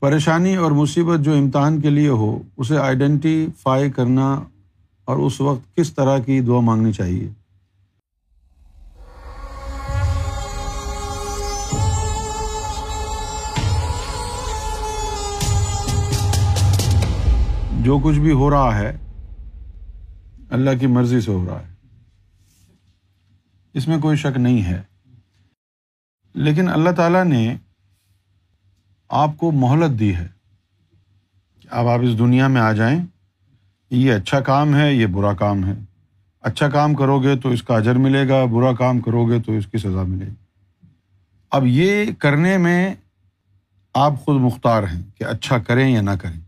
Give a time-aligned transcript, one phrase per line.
[0.00, 4.44] پریشانی اور مصیبت جو امتحان کے لیے ہو، اسے آئیڈینٹیفائی کرنا
[5.04, 7.28] اور اس وقت کس طرح کی دعا مانگنی چاہیے؟
[17.82, 18.96] جو کچھ بھی ہو رہا ہے،
[20.50, 21.74] اللہ کی مرضی سے ہو رہا ہے۔
[23.74, 24.82] اس میں کوئی شک نہیں ہے۔
[26.34, 27.56] لیکن اللہ تعالیٰ نے
[29.08, 30.28] آپ کو مہلت دی ہے۔
[31.70, 33.04] اب آپ اس دنیا میں آ جائیں۔
[33.90, 35.72] یہ اچھا کام ہے، یہ برا کام ہے۔
[36.40, 39.52] اچھا کام کرو گے تو اس کا اجر ملے گا، برا کام کرو گے تو
[39.52, 40.86] اس کی سزا ملے گی۔
[41.50, 42.94] اب یہ کرنے میں
[43.94, 46.40] آپ خود مختار ہیں کہ اچھا کریں یا نہ کریں۔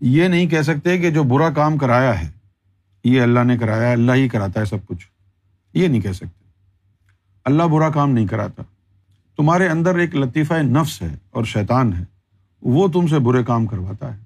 [0.00, 2.30] یہ نہیں کہہ سکتے کہ جو برا کام کرایا ہے،
[3.04, 5.06] یہ اللہ نے کرایا اللہ ہی کراتا ہے سب کچھ۔
[5.74, 6.44] یہ نہیں کہہ سکتے۔
[7.44, 8.62] اللہ برا کام نہیں کراتا۔
[9.36, 12.04] تمہارے اندر ایک لطیفہ نفس ہے اور شیطان ہے۔
[12.62, 14.22] وہ تم سے برے کام کرواتا ہے۔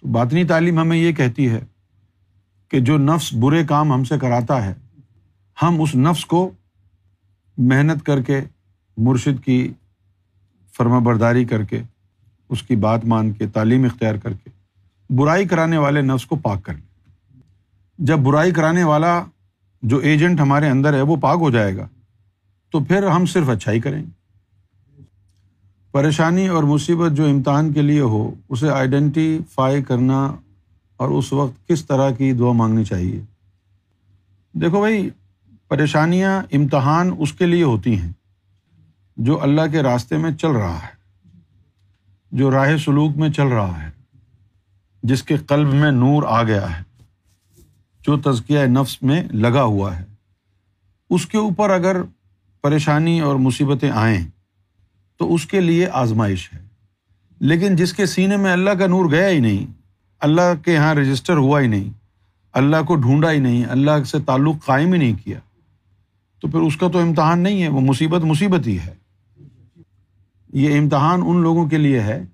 [0.00, 1.60] تو باطنی تعلیم ہمیں یہ کہتی ہے
[2.68, 4.74] کہ جو نفس برے کام ہم سے کراتا ہے،
[5.62, 6.50] ہم اس نفس کو
[7.58, 8.40] محنت کر کے،
[8.96, 9.72] مرشد کی
[10.76, 11.82] فرما برداری کر کے،
[12.48, 14.50] اس کی بات مان کے، تعلیم اختیار کر کے
[15.14, 17.02] برائی کرانے والے نفس کو پاک کر لیں۔
[17.98, 19.24] جب برائی کرانے والا
[19.82, 21.88] جو ایجنٹ ہمارے اندر ہے، وہ پاک ہو جائے گا۔
[22.70, 24.20] تو پھر ہم صرف اچھائی کریں۔ گے
[25.92, 30.36] پریشانی اور مصیبت جو امتحان کے لیے ہو، اسے آئیڈینٹیفائی کرنا
[30.96, 33.20] اور اس وقت کس طرح کی دعا مانگنی چاہیے۔
[34.52, 35.10] دیکھو بھائی،
[35.68, 38.12] پریشانیاں امتحان اس کے لیے ہوتی ہیں
[39.16, 41.00] جو اللہ کے راستے میں چل رہا ہے،
[42.32, 43.90] جو راہ سلوک میں چل رہا ہے،
[45.02, 46.82] جس کے قلب میں نور آ گیا ہے،
[48.00, 50.04] جو تزکیہ نفس میں لگا ہوا ہے۔
[51.10, 51.96] اس کے اوپر اگر
[52.62, 54.24] پریشانی اور مصیبتیں آئیں،
[55.16, 56.58] تو اس کے لیے آزمائش ہے۔
[57.40, 59.66] لیکن جس کے سینے میں اللہ کا نور گیا ہی نہیں،
[60.20, 61.90] اللہ کے یہاں رجسٹر ہوا ہی نہیں،
[62.52, 65.38] اللہ کو ڈھونڈا ہی نہیں، اللہ سے تعلق قائم ہی نہیں کیا،
[66.40, 68.94] تو پھر اس کا تو امتحان نہیں ہے، وہ مصیبت مصیبت ہی ہے۔
[70.52, 72.24] یہ امتحان ان لوگوں کے لیے ہے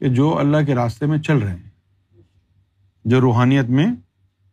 [0.00, 1.70] کہ جو اللہ کے راستے میں چل رہے ہیں،
[3.04, 3.86] جو روحانیت میں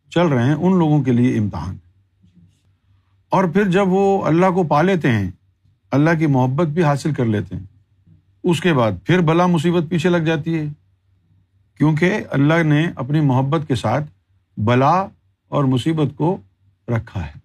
[0.09, 1.77] چل رہے ہیں، ان لوگوں کے لیے امتحان
[3.31, 5.31] اور پھر جب وہ اللہ کو پا لیتے ہیں،
[5.91, 7.63] اللہ کی محبت بھی حاصل کر لیتے ہیں۔
[8.43, 10.65] اس کے بعد پھر بلا مصیبت پیچھے لگ جاتی ہے۔
[11.77, 14.03] کیونکہ اللہ نے اپنی محبت کے ساتھ
[14.59, 15.07] بلا
[15.47, 16.37] اور مصیبت کو
[16.87, 17.39] رکھا ہے۔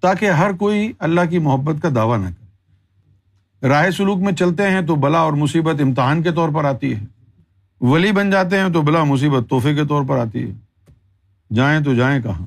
[0.00, 2.46] تاکہ ہر کوئی اللہ کی محبت کا دعویٰ نہ کرے۔
[3.68, 7.04] رائے سلوک میں چلتے ہیں تو بلا اور مصیبت امتحان کے طور پر آتی ہے۔
[7.80, 10.54] ولی بن جاتے ہیں تو بلا مصیبت تحفے کے طور پر آتی ہے۔
[11.54, 12.46] جائیں تو جائیں کہاں؟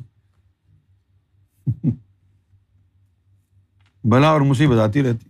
[4.10, 5.30] بلا اور مصیبت آتی رہتی۔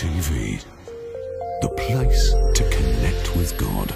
[0.00, 0.56] T V
[1.62, 3.92] the place to connect with God